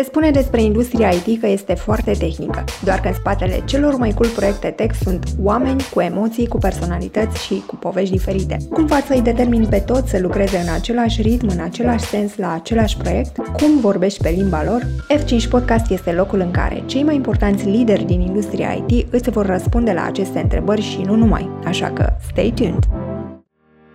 [0.00, 4.10] Se spune despre industria IT că este foarte tehnică, doar că în spatele celor mai
[4.10, 8.56] cool proiecte tech sunt oameni cu emoții, cu personalități și cu povești diferite.
[8.70, 12.52] Cum faci să-i determini pe toți să lucreze în același ritm, în același sens, la
[12.52, 13.36] același proiect?
[13.36, 14.86] Cum vorbești pe limba lor?
[15.18, 19.46] F5 Podcast este locul în care cei mai importanți lideri din industria IT îți vor
[19.46, 22.84] răspunde la aceste întrebări și nu numai, așa că stay tuned!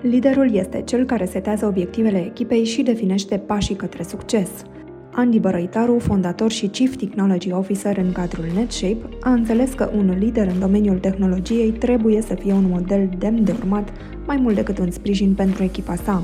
[0.02, 4.50] Liderul este cel care setează obiectivele echipei și definește pașii către succes–
[5.18, 10.48] Andy Bărăitaru, fondator și Chief Technology Officer în cadrul NetShape, a înțeles că un lider
[10.48, 13.90] în domeniul tehnologiei trebuie să fie un model demn de urmat
[14.26, 16.24] mai mult decât un sprijin pentru echipa sa.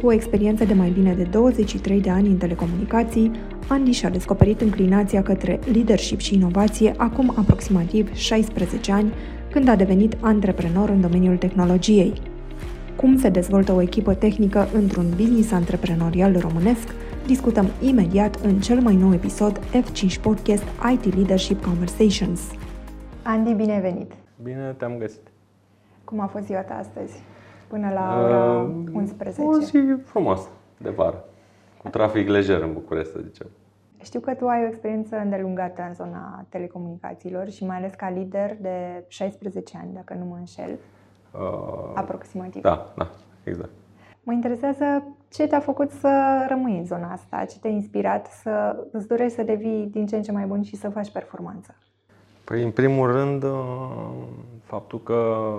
[0.00, 3.30] Cu o experiență de mai bine de 23 de ani în telecomunicații,
[3.68, 9.12] Andy și-a descoperit înclinația către leadership și inovație acum aproximativ 16 ani,
[9.50, 12.12] când a devenit antreprenor în domeniul tehnologiei.
[12.96, 16.94] Cum se dezvoltă o echipă tehnică într-un business antreprenorial românesc–
[17.28, 22.40] discutăm imediat în cel mai nou episod F5 Podcast IT Leadership Conversations.
[23.22, 24.12] Andy, bine ai venit!
[24.42, 25.20] Bine te-am găsit!
[26.04, 27.22] Cum a fost ziua ta astăzi?
[27.66, 29.42] Până la ora uh, 11.
[29.42, 31.24] O zi frumoasă, de vară.
[31.82, 33.46] Cu trafic lejer în București, să zicem.
[34.02, 38.56] Știu că tu ai o experiență îndelungată în zona telecomunicațiilor și mai ales ca lider
[38.60, 40.78] de 16 ani, dacă nu mă înșel.
[41.32, 42.62] Uh, aproximativ.
[42.62, 43.10] Da, da,
[43.44, 43.70] exact.
[44.28, 49.06] Mă interesează ce te-a făcut să rămâi în zona asta, ce te-a inspirat să îți
[49.08, 51.74] dorești să devii din ce în ce mai bun și să faci performanță.
[52.44, 53.50] Păi, în primul rând, uh,
[54.64, 55.50] faptul că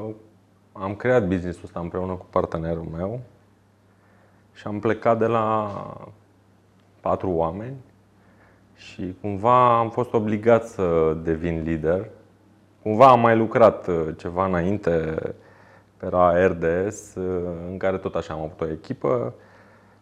[0.72, 3.20] am creat business-ul ăsta împreună cu partenerul meu
[4.54, 5.70] și am plecat de la
[7.02, 7.76] patru oameni
[8.76, 12.10] și cumva am fost obligat să devin lider.
[12.82, 15.16] Cumva am mai lucrat uh, ceva înainte
[16.04, 17.16] era RDS,
[17.70, 19.34] în care tot așa am avut o echipă.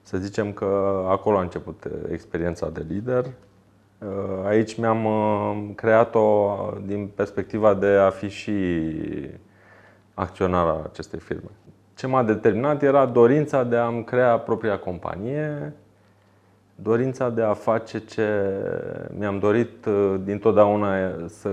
[0.01, 3.25] Să zicem că acolo a început experiența de lider.
[4.45, 8.81] Aici mi-am uh, creat-o din perspectiva de a fi și
[10.13, 11.49] acționar al acestei firme.
[11.95, 15.73] Ce m-a determinat era dorința de a-mi crea propria companie,
[16.75, 18.53] dorința de a face ce
[19.17, 20.93] mi-am dorit uh, dintotdeauna
[21.27, 21.49] să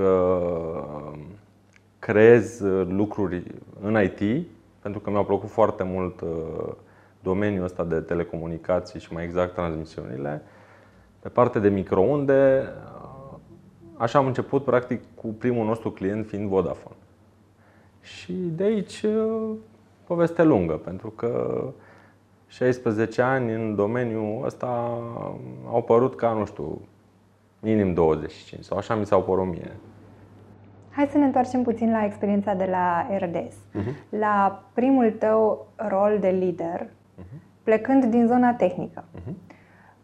[1.99, 3.43] creez uh, lucruri
[3.84, 4.47] în IT,
[4.83, 6.72] pentru că mi-a plăcut foarte mult uh,
[7.22, 10.43] domeniul ăsta de telecomunicații și mai exact transmisiunile.
[11.21, 13.39] Pe partea de microunde, uh,
[13.97, 16.97] așa am început practic cu primul nostru client fiind Vodafone.
[18.00, 19.05] Și de aici
[20.06, 21.62] poveste lungă, pentru că
[22.47, 24.67] 16 ani în domeniul ăsta
[25.67, 26.81] au părut ca, nu știu,
[27.61, 29.77] minim 25 sau așa mi s-au părut mie.
[30.97, 33.55] Hai să ne întoarcem puțin la experiența de la RDS.
[33.55, 33.94] Uh-huh.
[34.09, 37.62] La primul tău rol de lider, uh-huh.
[37.62, 39.05] plecând din zona tehnică.
[39.05, 39.32] Uh-huh.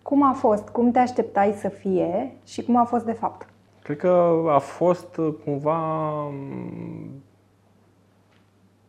[0.02, 0.68] Cum a fost?
[0.68, 3.48] Cum te așteptai să fie și cum a fost de fapt?
[3.82, 5.78] Cred că a fost uh, cumva
[6.28, 7.22] mm,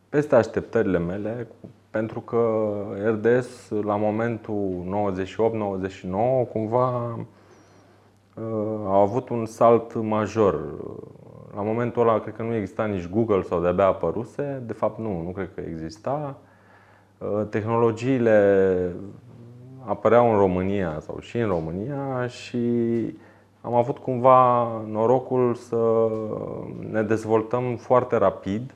[0.08, 1.46] peste așteptările mele,
[1.90, 2.72] pentru că
[3.04, 4.84] RDS la momentul
[6.46, 7.18] 98-99 cumva
[8.34, 10.60] uh, a avut un salt major
[11.54, 14.62] la momentul ăla, cred că nu exista nici Google sau de-abia apăruse.
[14.66, 16.36] De fapt, nu, nu cred că exista.
[17.18, 18.96] Uh, tehnologiile
[19.84, 22.58] apăreau în România sau și în România și
[23.60, 26.08] am avut cumva norocul să
[26.90, 28.74] ne dezvoltăm foarte rapid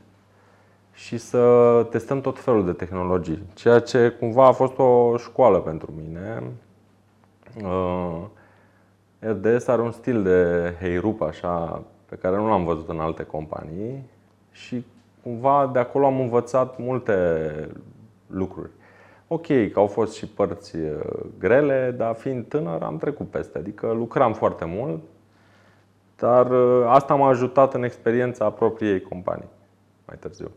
[0.92, 5.92] și să testăm tot felul de tehnologii, ceea ce cumva a fost o școală pentru
[5.96, 6.42] mine.
[7.62, 8.22] Uh,
[9.18, 14.10] RDS are un stil de heirup așa pe care nu l-am văzut în alte companii
[14.50, 14.84] și
[15.22, 17.14] cumva de acolo am învățat multe
[18.26, 18.70] lucruri.
[19.28, 21.00] Ok, că au fost și părți uh,
[21.38, 25.02] grele, dar fiind tânăr am trecut peste, adică lucram foarte mult,
[26.16, 29.48] dar uh, asta m-a ajutat în experiența propriei companii
[30.06, 30.50] mai târziu.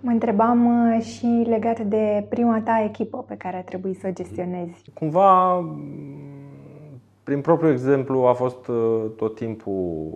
[0.00, 4.12] Mă întrebam uh, și legat de prima ta echipă pe care a trebuit să o
[4.12, 4.84] gestionezi.
[4.94, 5.64] Cumva,
[7.22, 8.70] prin propriul exemplu, a fost
[9.16, 10.12] tot timpul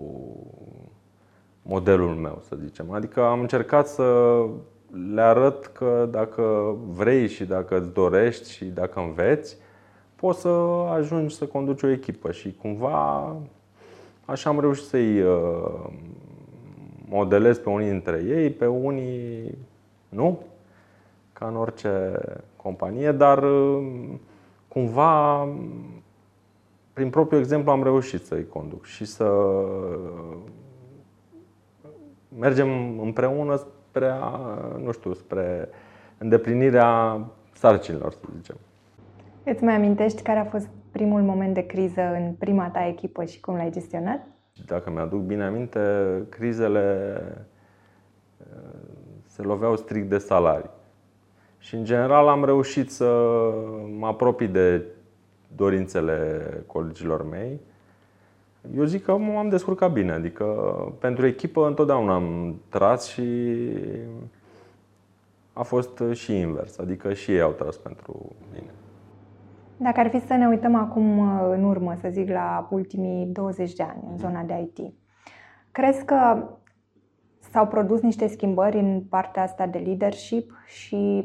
[1.71, 2.91] modelul meu, să zicem.
[2.91, 4.41] Adică am încercat să
[5.15, 9.57] le arăt că dacă vrei și dacă îți dorești și dacă înveți,
[10.17, 10.49] poți să
[10.93, 13.37] ajungi să conduci o echipă și cumva
[14.25, 15.87] așa am reușit să-i uh,
[17.09, 19.59] modelez pe unii dintre ei, pe unii
[20.09, 20.43] nu,
[21.33, 22.13] ca în orice
[22.57, 23.87] companie, dar uh,
[24.69, 25.49] cumva
[26.93, 29.25] prin propriul exemplu am reușit să-i conduc și să
[32.39, 34.13] mergem împreună spre,
[34.83, 35.69] nu știu, spre
[36.19, 37.21] îndeplinirea
[37.53, 38.57] sarcinilor, să zicem.
[39.45, 43.41] Îți mai amintești care a fost primul moment de criză în prima ta echipă și
[43.41, 44.27] cum l-ai gestionat?
[44.67, 45.81] Dacă mi-aduc bine aminte,
[46.29, 47.17] crizele
[48.39, 48.47] uh,
[49.27, 50.71] se loveau strict de salarii.
[51.59, 53.09] Și în general am reușit să
[53.99, 54.85] mă apropii de
[55.55, 57.61] dorințele colegilor mei.
[58.77, 60.45] Eu zic că m-am descurcat bine, adică
[61.01, 63.23] pentru echipă întotdeauna am tras și
[65.53, 68.71] a fost și invers, adică și ei au tras pentru mine.
[69.77, 73.73] Dacă ar fi să ne uităm acum uh, în urmă, să zic, la ultimii 20
[73.73, 74.95] de ani în zona de IT,
[75.71, 76.49] crezi că
[77.51, 81.25] s-au produs niște schimbări în partea asta de leadership și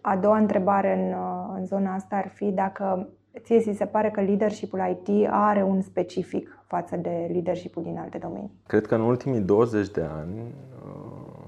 [0.00, 3.08] a doua întrebare în, uh, în zona asta ar fi dacă
[3.42, 8.18] ție ți se pare că leadershipul IT are un specific față de leadershipul din alte
[8.18, 8.50] domenii?
[8.66, 11.44] Cred că în ultimii 20 de ani uh,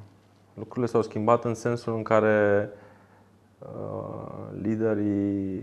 [0.55, 2.69] lucrurile s-au schimbat în sensul în care
[4.61, 5.63] liderii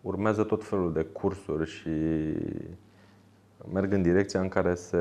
[0.00, 1.90] urmează tot felul de cursuri și
[3.72, 4.98] merg în direcția în care se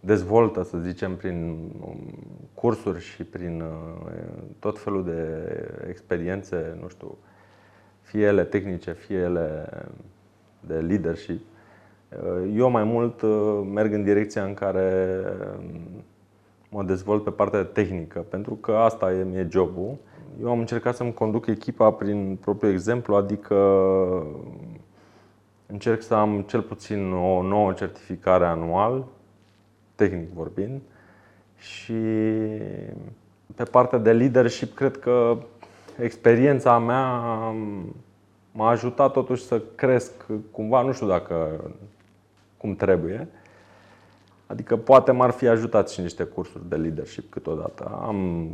[0.00, 1.68] dezvoltă, să zicem, prin
[2.54, 4.12] cursuri și prin uh,
[4.58, 5.48] tot felul de
[5.88, 7.18] experiențe, nu știu,
[8.04, 9.68] fie ele tehnice, fie ele
[10.60, 11.40] de leadership.
[12.08, 15.18] Uh, eu mai mult uh, merg în direcția în care
[16.68, 19.98] mă dezvolt pe partea tehnică, pentru că asta e mie jobul
[20.40, 23.56] eu am încercat să-mi conduc echipa prin propriul exemplu, adică
[25.66, 29.04] încerc să am cel puțin o nouă certificare anual,
[29.94, 30.80] tehnic vorbind,
[31.56, 31.92] și
[33.54, 35.38] pe partea de leadership cred că
[35.98, 37.20] experiența mea
[38.52, 40.12] m-a ajutat totuși să cresc
[40.50, 41.64] cumva, nu știu dacă
[42.56, 43.28] cum trebuie.
[44.46, 47.98] Adică poate m-ar fi ajutat și niște cursuri de leadership câteodată.
[48.02, 48.48] Am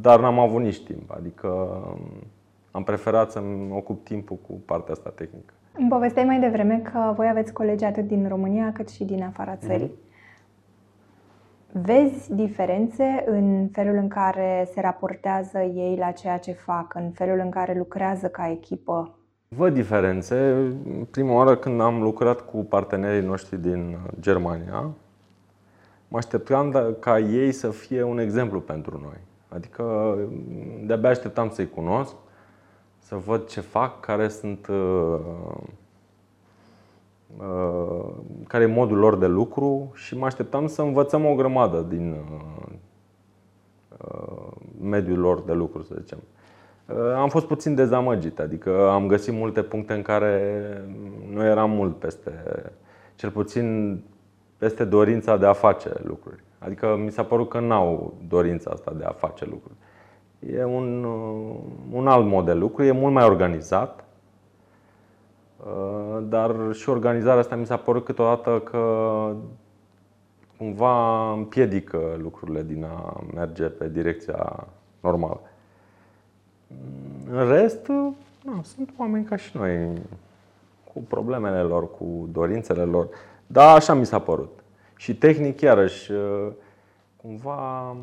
[0.00, 1.10] dar n-am avut nici timp.
[1.16, 2.00] Adică um,
[2.70, 5.52] am preferat să-mi ocup timpul cu partea asta tehnică.
[5.78, 9.56] Îmi povesteai mai devreme că voi aveți colegi atât din România cât și din afara
[9.58, 9.66] mhm.
[9.66, 9.86] țării.
[9.86, 10.09] Mm-hmm.
[11.72, 17.38] Vezi diferențe în felul în care se raportează ei la ceea ce fac, în felul
[17.38, 19.18] în care lucrează ca echipă?
[19.48, 20.54] Văd diferențe.
[21.10, 24.90] Prima oară când am lucrat cu partenerii noștri din Germania,
[26.08, 29.20] mă așteptam ca ei să fie un exemplu pentru noi.
[29.48, 30.16] Adică
[30.86, 32.14] de-abia așteptam să-i cunosc,
[32.98, 35.62] să văd ce fac, care sunt uh, uh,
[38.46, 42.16] care e modul lor de lucru și mă așteptam să învățăm o grămadă din
[43.98, 46.18] uh, mediul lor de lucru, să zicem.
[47.16, 50.64] Am fost puțin dezamăgit, adică am găsit multe puncte în care
[51.32, 52.42] nu eram mult peste,
[53.14, 53.98] cel puțin
[54.56, 56.42] peste dorința de a face lucruri.
[56.58, 59.74] Adică mi s-a părut că n-au dorința asta de a face lucruri.
[60.54, 61.56] E un, uh,
[61.92, 64.09] un alt mod de lucru, e mult mai organizat, uh,
[66.22, 69.32] dar și organizarea asta mi s-a părut câteodată că
[70.56, 74.66] cumva împiedică lucrurile din a merge pe direcția
[75.00, 75.40] normală.
[77.30, 77.86] În rest,
[78.44, 80.02] nu, sunt oameni ca și noi,
[80.92, 83.08] cu problemele lor, cu dorințele lor.
[83.46, 84.58] Da, așa mi s-a părut.
[84.96, 86.48] Și tehnic, iarăși, uh,
[87.16, 87.96] cumva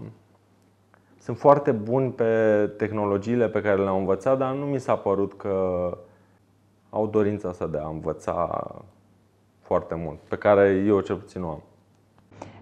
[1.19, 5.97] sunt foarte buni pe tehnologiile pe care le-au învățat, dar nu mi s-a părut că
[6.89, 8.65] au dorința asta de a învăța
[9.61, 11.61] foarte mult, pe care eu cel puțin o am.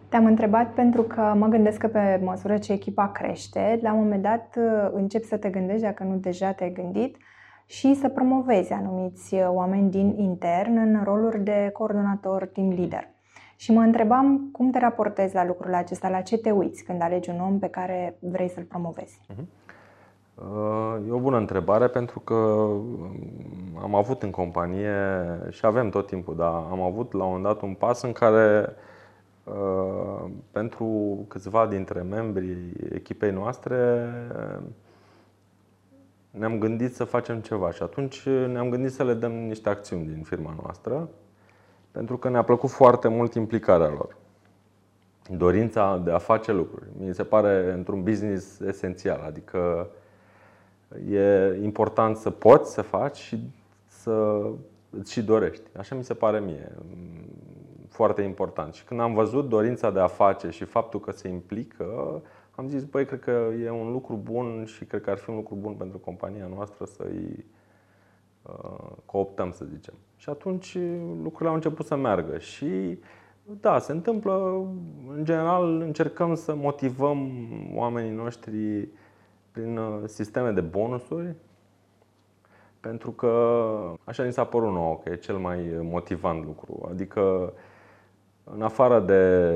[0.10, 4.22] Te-am întrebat pentru că mă gândesc că pe măsură ce echipa crește, la un moment
[4.22, 7.18] dat uh, începi să te gândești, dacă nu deja te-ai gândit,
[7.66, 13.08] și să promovezi anumiți uh, oameni din intern în roluri de coordonator, team leader.
[13.56, 17.30] Și mă întrebam cum te raportezi la lucrul acesta, la ce te uiți când alegi
[17.30, 19.20] un om pe care vrei să-l promovezi?
[19.30, 19.48] Mhm.
[20.36, 24.94] Uh, e o bună întrebare pentru că um, am avut în companie
[25.50, 28.76] și avem tot timpul, dar am avut la un moment dat un pas în care
[29.44, 30.86] uh, pentru
[31.28, 34.10] câțiva dintre membrii echipei noastre
[36.30, 40.24] ne-am gândit să facem ceva și atunci ne-am gândit să le dăm niște acțiuni din
[40.24, 41.10] firma noastră
[41.92, 44.18] pentru că ne-a plăcut foarte mult implicarea lor.
[45.30, 46.86] Dorința de a face lucruri.
[47.00, 49.90] Mi se pare într-un business esențial, adică
[51.10, 53.40] e important să poți să faci și
[53.86, 54.42] să
[54.90, 55.64] îți și dorești.
[55.78, 56.72] Așa mi se pare mie
[57.90, 58.74] foarte important.
[58.74, 62.84] Și când am văzut dorința de a face și faptul că se implică, am zis,
[62.84, 65.74] băi, cred că e un lucru bun și cred că ar fi un lucru bun
[65.74, 67.46] pentru compania noastră să-i
[68.46, 69.94] Uh, cooptăm, să zicem.
[70.16, 70.78] Și atunci
[71.22, 73.00] lucrurile au început să meargă și
[73.44, 74.66] da, se întâmplă,
[75.16, 77.32] în general încercăm să motivăm
[77.76, 78.88] oamenii noștri
[79.56, 81.36] prin uh, sisteme de bonusuri
[82.80, 83.32] pentru că
[84.04, 86.88] așa ni s-a părut nouă că e cel mai motivant lucru.
[86.90, 87.54] Adică
[88.44, 89.52] în afară de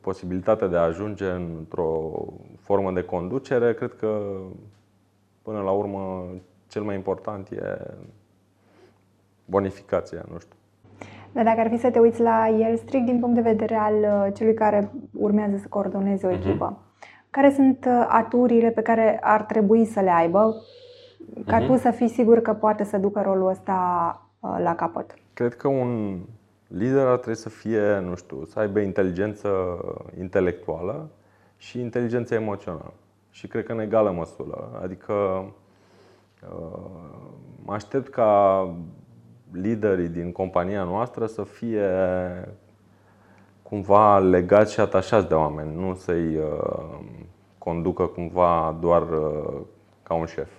[0.00, 2.10] posibilitatea de a ajunge într-o
[2.58, 4.40] formă de conducere, cred că
[5.42, 6.26] până la urmă
[6.68, 7.60] cel mai important e
[9.44, 10.56] bonificația, nu știu.
[11.32, 13.94] Dar dacă ar fi să te uiți la el strict din punct de vedere al
[13.94, 16.40] uh, celui care urmează să coordoneze o mhm.
[16.40, 16.89] echipă, uh-huh.
[17.30, 20.62] Care sunt uh, aturile pe care ar trebui să le aibă
[21.46, 21.66] ca uh-huh.
[21.66, 23.78] tu să fii sigur că poate să ducă rolul ăsta
[24.40, 25.14] uh, la capăt?
[25.34, 26.20] Cred că un
[26.66, 29.48] lider ar trebui să fie, nu știu, să aibă inteligență
[30.18, 31.10] intelectuală
[31.56, 32.92] și inteligență emoțională.
[33.30, 34.80] Și cred că în egală măsură.
[34.82, 35.44] Adică
[37.64, 38.74] mă aștept ca
[39.52, 41.86] liderii din compania noastră să fie
[43.70, 46.98] cumva legați și atașați de oameni, nu să-i uh,
[47.58, 49.60] conducă cumva doar uh,
[50.02, 50.50] ca un șef.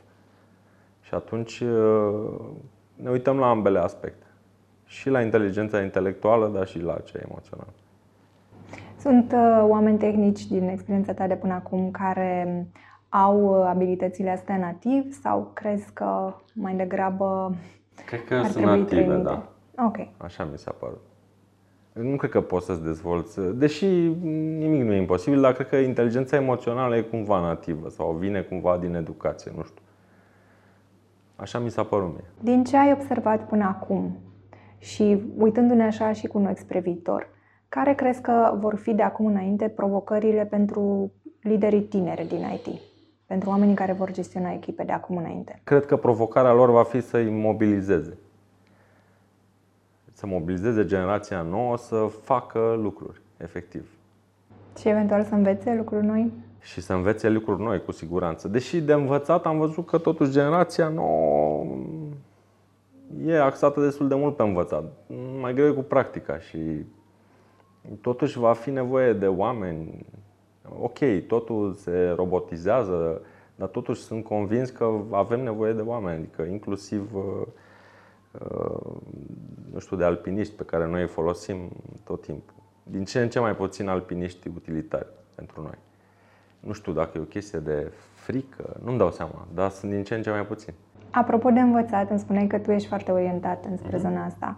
[1.02, 2.40] Și atunci uh,
[2.96, 4.26] ne uităm la ambele aspecte.
[4.86, 7.74] Și la inteligența intelectuală, dar și la cea emoțională.
[9.00, 9.34] Sunt
[9.68, 12.68] oameni tehnici din experiența ta de până acum care
[13.10, 17.56] au abilitățile astea nativ sau crezi că mai degrabă
[18.06, 19.44] Cred că sunt native, da.
[19.86, 19.98] Ok.
[20.18, 21.11] Așa mi s-a părut.
[21.94, 26.36] Nu cred că poți să-ți dezvolți, deși nimic nu e imposibil, dar cred că inteligența
[26.36, 29.82] emoțională e cumva nativă sau vine cumva din educație, nu știu.
[31.36, 32.26] Așa mi s-a părut mie.
[32.42, 34.18] Din ce ai observat până acum
[34.78, 37.28] și uitându-ne așa și cu noi spre viitor,
[37.70, 42.82] care crezi că vor fi de acum înainte provocările pentru liderii tineri din IT?
[43.32, 45.62] pentru oamenii care vor gestiona echipe de acum înainte?
[45.64, 48.18] Cred că provocarea lor va fi să-i mobilizeze.
[50.22, 53.90] Să mobilizeze generația nouă să facă lucruri, efectiv.
[54.80, 56.32] Și eventual să învețe lucruri noi?
[56.60, 58.48] Și să învețe lucruri noi, cu siguranță.
[58.48, 61.66] Deși de învățat am văzut că totuși generația nouă
[63.26, 64.84] e axată destul de mult pe învățat.
[65.40, 66.86] Mai greu e cu practica și
[68.02, 70.06] totuși va fi nevoie de oameni
[70.80, 73.22] ok, totul se robotizează,
[73.56, 77.48] dar totuși sunt convins că avem nevoie de oameni, adică inclusiv uh, uh,
[79.72, 81.70] nu știu, de alpiniști pe care noi îi folosim
[82.04, 82.56] tot timpul.
[82.84, 85.78] Din ce în ce mai puțin alpiniști utilitari pentru noi.
[86.60, 90.16] Nu știu dacă e o chestie de frică, nu-mi dau seama, dar sunt din ce
[90.16, 90.74] în ce mai puțin.
[91.12, 94.02] Apropo de învățat, îmi spuneai că tu ești foarte orientat înspre mm-hmm.
[94.02, 94.58] zona asta.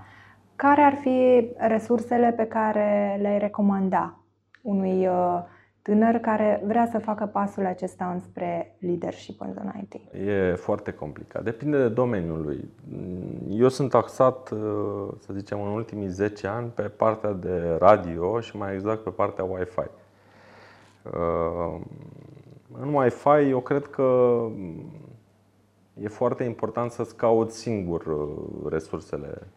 [0.55, 4.19] Care ar fi resursele pe care le-ai recomanda
[4.61, 5.39] unui uh,
[5.83, 9.93] tânăr care vrea să facă pasul acesta înspre leadership în zona IT?
[10.15, 11.43] E foarte complicat.
[11.43, 12.69] Depinde de domeniul lui.
[13.49, 14.47] Eu sunt axat,
[15.19, 19.43] să zicem, în ultimii 10 ani pe partea de radio și mai exact pe partea
[19.43, 19.87] Wi-Fi.
[22.81, 24.39] În Wi-Fi eu cred că
[25.93, 28.27] e foarte important să-ți cauți singur
[28.69, 29.47] resursele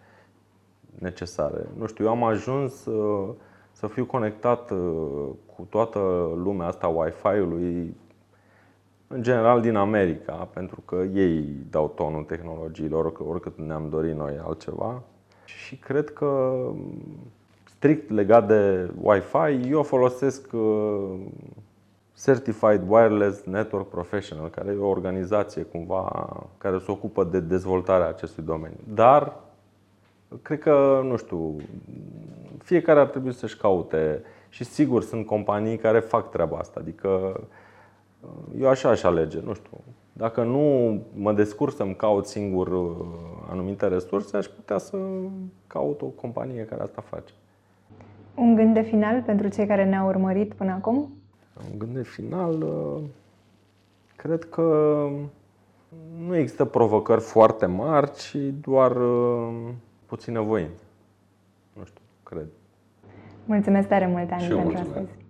[0.98, 1.66] necesare.
[1.76, 2.88] Nu știu, eu am ajuns
[3.76, 4.78] să fiu conectat uh,
[5.56, 5.98] cu toată
[6.36, 7.96] lumea asta Wi-Fi-ului,
[9.08, 15.02] în general din America, pentru că ei dau tonul tehnologiilor, oricât ne-am dorit noi altceva.
[15.44, 16.60] Și cred că,
[17.64, 21.14] strict legat de Wi-Fi, eu folosesc uh,
[22.24, 26.28] Certified Wireless Network Professional, care e o organizație cumva
[26.58, 28.80] care se ocupă de dezvoltarea acestui domeniu.
[28.94, 29.45] Dar
[30.42, 31.56] cred că, nu știu,
[32.58, 36.80] fiecare ar trebui să-și caute și sigur sunt companii care fac treaba asta.
[36.80, 37.40] Adică
[38.20, 39.78] uh, eu așa aș alege, nu știu.
[40.12, 43.06] Dacă nu mă descurc să-mi caut singur uh,
[43.50, 44.98] anumite resurse, aș putea să
[45.66, 47.32] caut o companie care asta face.
[48.34, 50.96] Un gând de final pentru cei care ne-au urmărit până acum?
[51.72, 53.02] Un gând de final, uh,
[54.16, 54.98] cred că
[56.26, 58.96] nu există provocări foarte mari, ci doar
[60.06, 60.82] puțină voință.
[61.72, 62.46] Nu știu, cred.
[63.44, 64.88] Mulțumesc tare mult, Ani, pentru mulțumesc.
[64.96, 65.25] astăzi.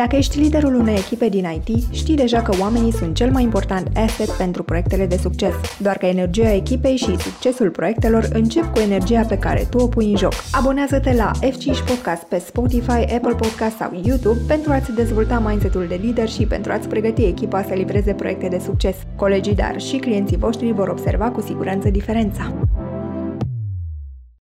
[0.00, 3.88] Dacă ești liderul unei echipe din IT, știi deja că oamenii sunt cel mai important
[3.96, 5.54] asset pentru proiectele de succes.
[5.78, 10.10] Doar că energia echipei și succesul proiectelor încep cu energia pe care tu o pui
[10.10, 10.32] în joc.
[10.52, 16.00] Abonează-te la F5 Podcast pe Spotify, Apple Podcast sau YouTube pentru a-ți dezvolta mindset-ul de
[16.02, 18.96] lider și pentru a-ți pregăti echipa să livreze proiecte de succes.
[19.16, 22.52] Colegii, dar și clienții voștri vor observa cu siguranță diferența.